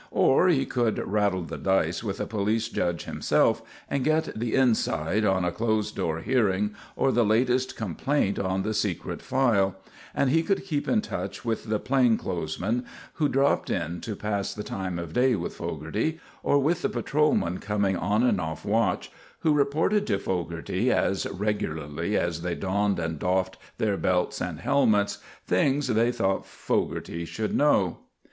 Or 0.09 0.47
he 0.47 0.65
could 0.65 0.97
rattle 0.97 1.43
the 1.43 1.59
dice 1.59 2.03
with 2.03 2.19
a 2.19 2.25
police 2.25 2.69
judge 2.69 3.03
himself 3.03 3.61
and 3.87 4.03
get 4.03 4.31
the 4.35 4.55
"inside" 4.55 5.23
on 5.23 5.45
a 5.45 5.51
closed 5.51 5.95
door 5.95 6.21
hearing 6.21 6.73
or 6.95 7.11
the 7.11 7.23
latest 7.23 7.75
complaint 7.75 8.39
on 8.39 8.63
the 8.63 8.73
secret 8.73 9.21
file; 9.21 9.75
and 10.15 10.31
he 10.31 10.41
could 10.41 10.65
keep 10.65 10.87
in 10.87 11.01
touch 11.03 11.45
with 11.45 11.65
the 11.65 11.77
"plain 11.77 12.17
clothes" 12.17 12.59
men 12.59 12.83
who 13.21 13.29
dropped 13.29 13.69
in 13.69 14.01
to 14.01 14.15
pass 14.15 14.55
the 14.55 14.63
time 14.63 14.97
of 14.97 15.13
day 15.13 15.35
with 15.35 15.53
Fogarty; 15.53 16.19
or 16.41 16.57
with 16.57 16.81
the 16.81 16.89
patrolmen 16.89 17.59
coming 17.59 17.95
on 17.95 18.23
and 18.23 18.41
off 18.41 18.65
watch, 18.65 19.11
who 19.41 19.53
reported 19.53 20.07
to 20.07 20.17
Fogarty 20.17 20.91
as 20.91 21.27
regularly 21.27 22.17
as 22.17 22.41
they 22.41 22.55
donned 22.55 22.97
and 22.97 23.19
doffed 23.19 23.55
their 23.77 23.97
belts 23.97 24.41
and 24.41 24.61
helmets 24.61 25.19
things 25.45 25.89
they 25.89 26.11
thought 26.11 26.43
Fogarty 26.47 27.23
should 27.23 27.55
know. 27.55 27.99